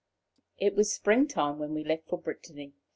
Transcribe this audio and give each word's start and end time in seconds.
It 0.57 0.73
was 0.73 0.91
spring 0.91 1.27
time 1.27 1.59
when 1.59 1.75
we 1.75 1.83
left 1.83 2.07
for 2.09 2.17
Brittany. 2.19 2.73